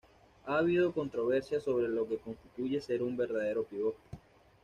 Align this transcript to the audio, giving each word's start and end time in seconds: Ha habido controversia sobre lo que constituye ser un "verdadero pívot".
Ha 0.47 0.57
habido 0.57 0.91
controversia 0.93 1.59
sobre 1.59 1.87
lo 1.87 2.07
que 2.07 2.17
constituye 2.17 2.81
ser 2.81 3.03
un 3.03 3.15
"verdadero 3.15 3.65
pívot". 3.65 3.95